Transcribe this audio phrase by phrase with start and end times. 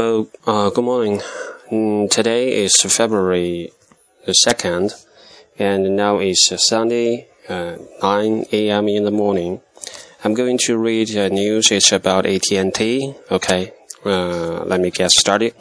[0.00, 1.18] Oh, uh, good morning.
[1.72, 3.72] Mm, today is February
[4.26, 4.94] the 2nd,
[5.58, 8.88] and now is Sunday, uh, 9 a.m.
[8.88, 9.60] in the morning.
[10.22, 11.72] I'm going to read the news.
[11.72, 13.14] It's about AT&T.
[13.28, 13.72] Okay,
[14.04, 15.54] uh, let me get started.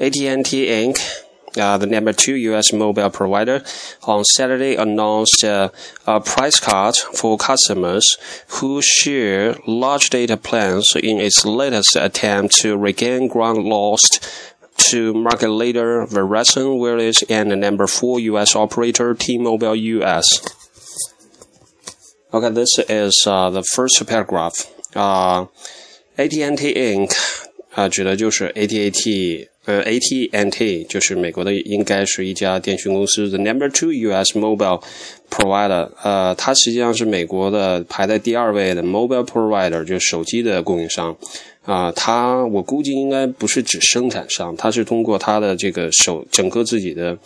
[0.00, 1.23] AT&T Inc
[1.57, 2.71] uh, the number two U.S.
[2.71, 3.63] mobile provider,
[4.03, 5.69] on Saturday announced uh,
[6.05, 8.05] a price cut for customers
[8.47, 14.23] who share large data plans in its latest attempt to regain ground lost
[14.77, 18.55] to market leader Verizon Wireless and the number four U.S.
[18.55, 20.25] operator T-Mobile U.S.
[22.31, 24.71] Okay, this is uh, the first paragraph.
[24.95, 25.47] Uh,
[26.17, 27.11] AT&T Inc.
[27.75, 33.28] 啊，指的就是 AT&T， 呃，AT&T 就是美国的，应该是一家电讯公司。
[33.28, 34.38] The number two U.S.
[34.38, 34.82] mobile
[35.30, 41.16] provider，呃，它实际上是美国的排在第二位的 mobile provider，就是手机的供应商。
[41.64, 47.16] 啊，它我估计应该不是指生产商，它是通过它的这个手整个自己的。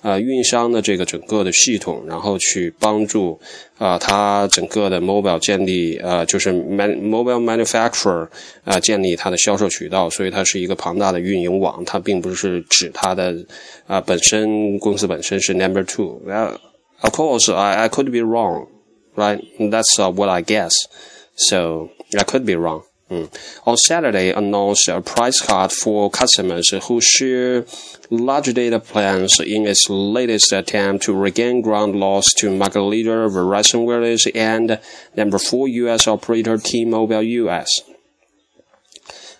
[0.00, 3.38] 呃，运营商的这个整个的系统，然后去帮助
[3.78, 8.28] 啊，它整个的 mobile 建立呃，就是 man mobile manufacturer
[8.64, 13.34] 啊，建立它的销售渠道，所以它是一个庞大的运营网，它并不是指它的
[13.88, 16.22] 啊本身公司本身是 number two。
[16.24, 16.58] Well,
[17.00, 18.68] of course, I I could be wrong,
[19.16, 19.40] right?
[19.58, 20.72] That's what I guess.
[21.36, 22.82] So I could be wrong.
[23.10, 23.34] Mm.
[23.66, 27.64] On Saturday, announced a price cut for customers who share
[28.10, 33.86] large data plans in its latest attempt to regain ground lost to market leader Verizon
[33.86, 34.78] Wireless and
[35.16, 36.06] number four U.S.
[36.06, 37.68] operator T-Mobile U.S.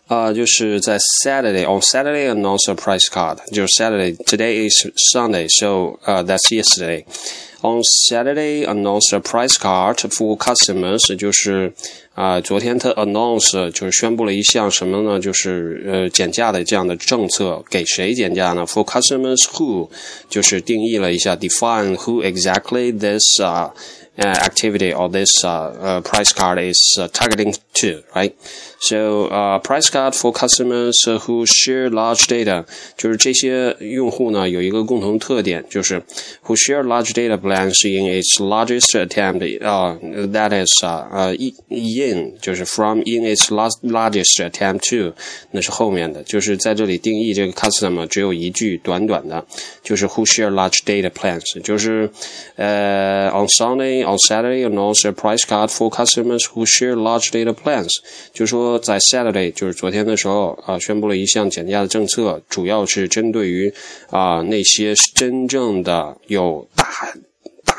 [0.07, 7.81] 啊，就是在 Saturday on Saturday announced a price cut，就是 Saturday today is Sunday，so 呃、uh, that's yesterday。On
[7.81, 11.71] Saturday announced a price cut for customers，就是
[12.13, 15.17] 啊，昨天他 announce 就是宣布了一项什么呢？
[15.17, 18.66] 就是呃减价的这样的政策，给谁减价呢？
[18.66, 19.89] For customers who
[20.29, 23.73] 就是定义了一下，define who exactly this 啊。
[24.16, 26.78] uh, activity or this uh, uh, price card is
[27.13, 28.34] targeting to, right?
[28.79, 29.28] So,
[29.63, 36.01] price card for customers who share large data，就是这些用户呢有一个共同特点，就是
[36.45, 43.23] who share large data plans in its largest attempt，啊、uh,，that is 啊呃 in 就是 from in
[43.23, 45.16] its largest attempt to，
[45.51, 49.45] 那是后面的，就是在这里定义这个 customer 只有一句短短的，
[49.81, 52.09] 就是 who share large data plans，就是
[52.56, 57.63] 呃 on Sunday。on Saturday announced a price cut for customers who share large data plans。
[57.68, 57.90] Plans
[58.32, 63.72] 就说，在 Saturday 就是昨天的时候啊，宣布了一项减价的政策，主要是针对于
[64.10, 66.86] 啊那些真正的有大。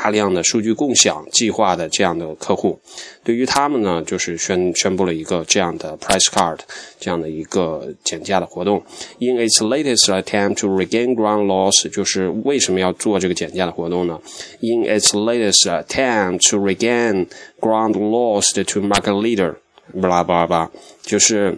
[0.02, 2.80] 大量的数据共享计划的这样的客户，
[3.24, 6.60] 对于他们呢，就是宣宣布了一个这样的 price card
[7.00, 8.82] 这样的一个减价的活动。
[9.18, 14.22] In its latest attempt to regain ground lost，就是为什么要做这个减价的活动呢
[14.62, 17.28] ？In its latest attempt to regain
[17.60, 19.56] ground lost to market leader，
[20.02, 21.58] 巴拉巴拉巴，就是。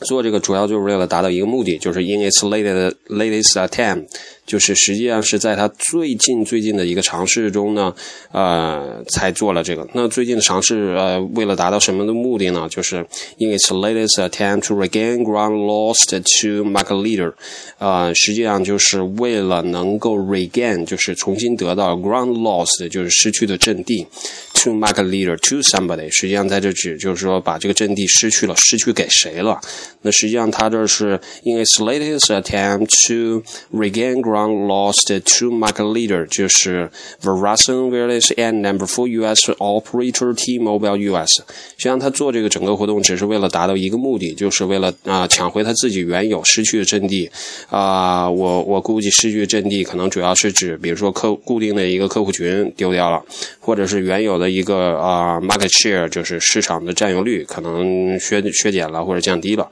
[0.00, 4.06] 做这个主要就是为了达到一个目的，就是 in its latest latest attempt，
[4.44, 7.94] 就是实际上是在它最近最近的一个尝试中呢，
[8.32, 9.86] 呃，才做了这个。
[9.94, 12.68] 那最近的尝试，呃，为了达到什么的目的呢？
[12.70, 12.98] 就是
[13.38, 17.32] in its latest attempt to regain ground lost to market leader，
[17.78, 24.06] 呃，实际上就是为了能够 regain，就是重新得到 ground lost，就是失去的阵地
[24.54, 29.58] ，to market leader to somebody，实际上在这指就是说把这个阵地失去了，失去给谁了？
[30.02, 33.42] 那实际上，它这是 in its latest attempt to
[33.76, 36.90] regain ground lost to market leader，就是
[37.22, 39.50] Verizon Wireless and number four U.S.
[39.58, 41.42] operator T-Mobile U.S.
[41.76, 47.30] 实际上，他做这个整个活动只是为了达到一个目的，就是为了啊抢回他自己原有失去的阵地
[47.68, 48.30] 啊。
[48.30, 53.22] 我我估计失去阵地可能主要是指，比如说客固定的一个客户群丢掉了，
[53.60, 59.68] 或者是原有的一个啊 market share，就是市场的占有率可能削削减了或者降低了。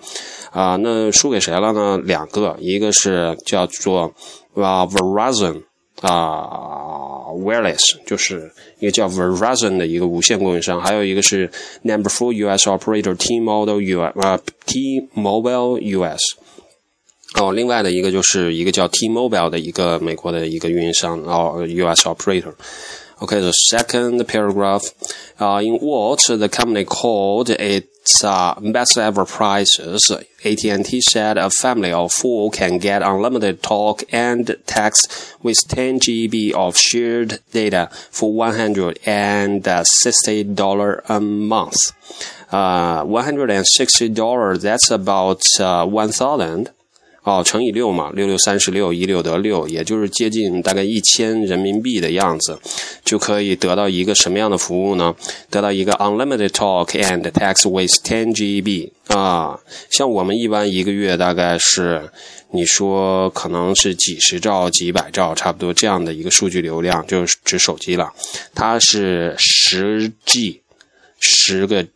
[0.51, 1.97] 啊，那输给谁了呢？
[2.03, 4.13] 两个，一个是叫做
[4.55, 5.63] 啊 Verizon
[6.01, 11.51] 啊 Wireless，就是一个叫 Verizon 的一个无线供应商，还有一个是
[11.83, 16.19] Number Four US Operator T-Mobile US 啊 T-Mobile US。
[17.39, 24.93] 哦，另外的一个就是一个叫 T-Mobile 的一个美国的一个运营商哦 US Operator。Okay, the second paragraph,
[25.39, 27.83] uh, in what the company called its
[28.22, 30.10] uh, best ever prices,
[30.44, 36.52] AT&T said a family of four can get unlimited talk and text with 10 GB
[36.52, 41.76] of shared data for $160 a month.
[42.52, 46.68] Uh, $160, that's about uh, 1000
[47.24, 52.58] 哦，乘以六嘛，六六三十六，一六得六，也就是接近大概一千人民币的样子，
[53.02, 55.16] 就可以得到一个什么样的服务呢？
[55.48, 59.58] 得到一个 unlimited talk and text with 10 GB 啊，
[59.90, 62.10] 像我们一般一个月大概是，
[62.50, 68.12] 你说可能是几十兆、几百兆，差不多这样的一个数据流量，就是指手机了，
[68.54, 70.60] 它是十 G，
[71.18, 71.86] 十个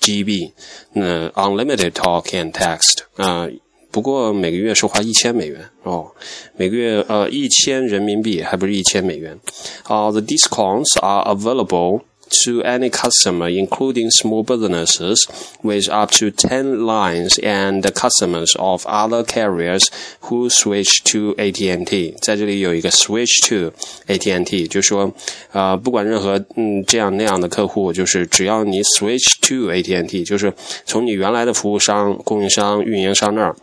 [0.00, 0.52] GB，
[0.92, 3.48] 那 unlimited talk and text 啊。
[3.90, 6.10] 不过每个月是花一千美元哦，
[6.56, 9.38] 每个月呃一千人民币，还不是一千美元。
[9.84, 12.02] 啊，the discounts are available
[12.44, 15.24] to any customer, including small businesses
[15.62, 19.88] with up to ten lines and customers of other carriers
[20.20, 22.14] who switch to AT&T。
[22.22, 23.72] 在这里有一个 switch to
[24.06, 25.12] AT&T，就说
[25.50, 30.54] 啊，不管任何嗯这样那样的客户，就是只要你 switch to AT&T，就是
[30.86, 33.56] 从你原来的服务商、供应商、运营商那儿。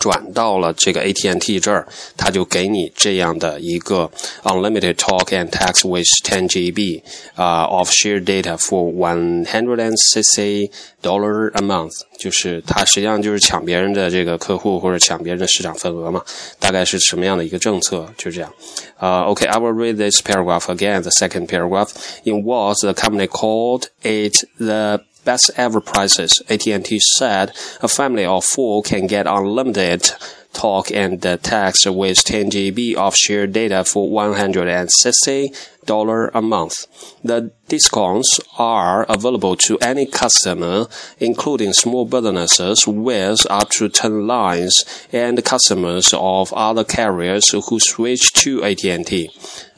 [0.00, 1.86] 转到了这个 AT&T 这儿，
[2.16, 4.10] 他就给你这样的一个
[4.42, 7.02] unlimited talk and text with 10 GB
[7.34, 10.70] 啊 of shared data for one hundred and sixty
[11.02, 16.22] dollar a month，就是他实际上就是抢别人的这个客户或者抢别人的市场份额嘛，
[16.58, 18.08] 大概是什么样的一个政策？
[18.16, 18.50] 就这样。
[18.96, 21.02] 啊，OK，I will read this paragraph again.
[21.02, 21.90] The second paragraph
[22.24, 26.41] in what the company called it the best ever prices.
[26.49, 27.51] AT&T said
[27.81, 30.09] a family of four can get unlimited
[30.53, 36.87] talk and text with 10 GB of shared data for $160 a month.
[37.23, 40.87] The discounts are available to any customer,
[41.19, 48.31] including small businesses with up to 10 lines and customers of other carriers who switch
[48.33, 49.29] to AT&T.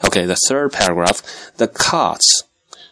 [0.06, 1.22] Okay, the third paragraph,
[1.56, 2.44] the cuts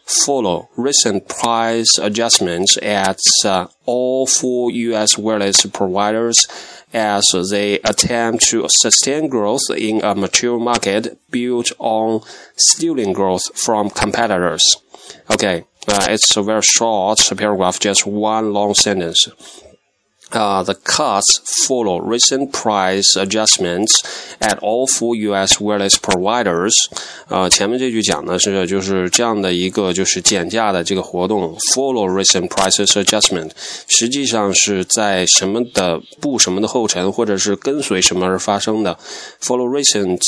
[0.09, 5.17] follow recent price adjustments at uh, all four U.S.
[5.17, 6.47] wireless providers
[6.93, 12.21] as they attempt to sustain growth in a mature market built on
[12.55, 14.63] stealing growth from competitors.
[15.31, 19.27] Okay, uh, it's a very short paragraph, just one long sentence
[20.32, 24.02] Uh, the cuts follow recent price adjustments
[24.40, 25.60] at all four U.S.
[25.60, 26.72] wireless providers。
[27.28, 33.50] 呃，前面这句讲的是就是这样的一个就是减价的这个活动，follow recent prices adjustment，
[33.86, 38.98] 实际上是在什么的步什么的后尘，或者是跟随什么而发生的。
[39.40, 40.20] Follow recent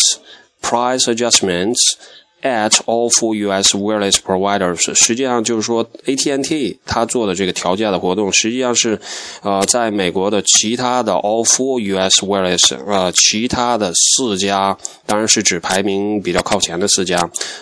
[0.63, 1.95] price adjustments。
[2.42, 3.76] At all four U.S.
[3.76, 9.00] wireless providers，实际上就是说，AT&T 它做的这个调价的活动，实际上是，
[9.44, 12.26] 呃，在美国的其他的 all four U.S.
[12.26, 17.18] wireless，呃，其他的四家，当然是指排名比较靠前的四家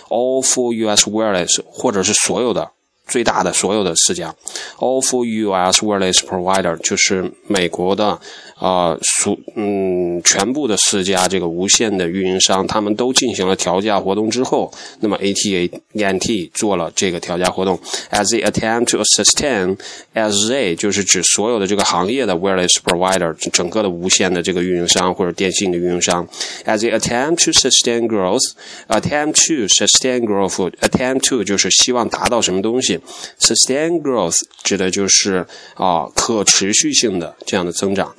[0.08, 1.10] ，all four U.S.
[1.10, 2.70] wireless，或者是所有的
[3.10, 4.34] 最大的所有的四家
[4.78, 5.82] ，all four U.S.
[5.84, 8.18] wireless provider，就是美国的。
[8.60, 14.70] 啊，所嗯，全部的四家这个无线的运营商，他们都进行了调价活动之后，
[15.00, 17.80] 那么 A T A N T 做了这个调价活动
[18.10, 26.28] ，as they attempt to sustain，as they 就是指所有的这个行业的 wireless provider，整个的无线的这个运营商或者电信的运营商
[26.66, 32.99] ，as they attempt to sustain growth，attempt to sustain growth，attempt to 就是希望达到什么东西
[33.38, 38.14] ，sustain growth 指的就是啊可持续性的这样的增长。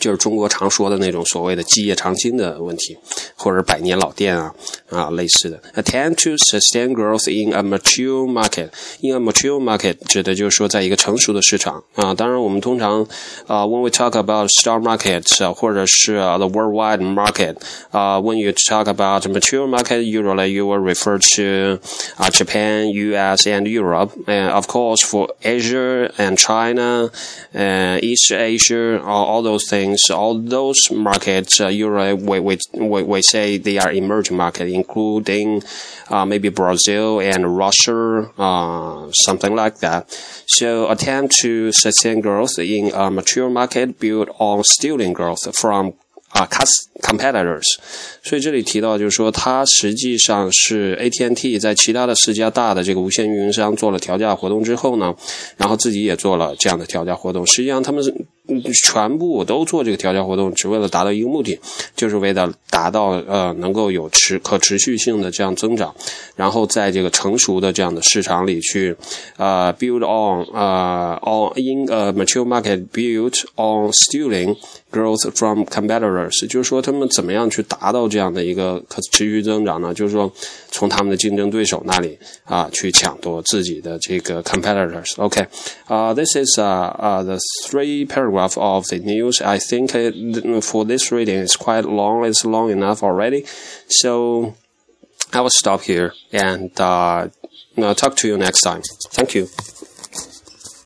[0.00, 2.98] 就是中国常说的那种所谓的基业长青的问题，
[3.36, 4.52] 或者百年老店啊
[4.90, 5.62] 啊类似的。
[5.76, 8.70] Attempt to sustain growth in a mature market.
[9.00, 12.12] In a mature market 指的就是说在一个成熟的市场啊。
[12.12, 13.06] 当然我们通常
[13.46, 17.54] 啊，when we talk about star market 或者是 the worldwide market
[17.92, 21.78] 啊，when you talk about mature market, usually you will refer to
[22.18, 23.46] uh, Japan, U.S.
[23.46, 24.10] and Europe.
[24.26, 27.10] And of course, for Asia and China,
[27.52, 30.09] and East Asia, all, all those things things.
[30.09, 35.63] All those markets, uh, usually we, we, we, say they are emerging markets, including
[36.09, 40.01] uh, maybe Brazil and Russia, uh, something like that.
[40.47, 45.93] So attempt to sustain growth in a mature market built on stealing growth from
[46.31, 46.47] 啊
[47.01, 47.63] ，competitors，
[48.23, 55.13] 所以这里提到就是说，它实际上是 AT&T 在其他的四家大的这个无线运营商做了调价活动之后呢，
[55.57, 57.45] 然后自己也做了这样的调价活动。
[57.45, 58.13] 实际上，他们是
[58.83, 61.59] 全部都做这个调价活动，只为了达到一个目的，
[61.95, 65.93] 就是为了达到呃能够有持可持续性的这样增长，
[66.35, 68.95] 然后在这个成熟的这样的市场里去
[69.37, 74.55] 呃 build on 呃 on in a mature market built on stealing
[74.91, 76.47] growth from competitors。
[76.47, 79.93] 就是说，他们怎么样去达到这样的一个可持续增长呢？
[79.93, 80.31] 就是说，
[80.71, 85.13] 从他们的竞争对手那里啊，去抢夺自己的这个 competitors。
[85.17, 85.45] OK，
[85.85, 89.43] 啊，this is uh uh the three paragraph of the news.
[89.43, 89.89] I think
[90.61, 92.25] for this reading is quite long.
[92.27, 93.45] It's long enough already.
[93.87, 94.55] So
[95.31, 97.29] I will stop here and uh,
[97.95, 98.81] talk to you next time.
[99.11, 99.47] Thank you.